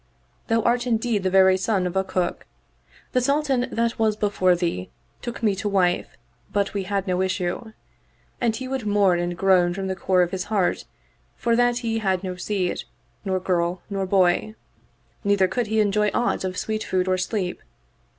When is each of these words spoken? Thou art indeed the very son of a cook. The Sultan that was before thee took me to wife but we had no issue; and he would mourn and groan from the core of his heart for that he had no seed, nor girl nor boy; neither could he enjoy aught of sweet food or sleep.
Thou 0.47 0.63
art 0.63 0.87
indeed 0.87 1.21
the 1.21 1.29
very 1.29 1.57
son 1.57 1.85
of 1.85 1.95
a 1.95 2.03
cook. 2.03 2.47
The 3.11 3.21
Sultan 3.21 3.67
that 3.71 3.99
was 3.99 4.15
before 4.15 4.55
thee 4.55 4.89
took 5.21 5.43
me 5.43 5.53
to 5.57 5.69
wife 5.69 6.17
but 6.51 6.73
we 6.73 6.85
had 6.85 7.05
no 7.05 7.21
issue; 7.21 7.73
and 8.41 8.55
he 8.55 8.67
would 8.67 8.87
mourn 8.87 9.19
and 9.19 9.37
groan 9.37 9.75
from 9.75 9.85
the 9.85 9.95
core 9.95 10.23
of 10.23 10.31
his 10.31 10.45
heart 10.45 10.85
for 11.35 11.55
that 11.55 11.77
he 11.85 11.99
had 11.99 12.23
no 12.23 12.35
seed, 12.35 12.81
nor 13.23 13.39
girl 13.39 13.83
nor 13.91 14.07
boy; 14.07 14.55
neither 15.23 15.47
could 15.47 15.67
he 15.67 15.79
enjoy 15.79 16.09
aught 16.15 16.43
of 16.43 16.57
sweet 16.57 16.83
food 16.83 17.07
or 17.07 17.19
sleep. 17.19 17.61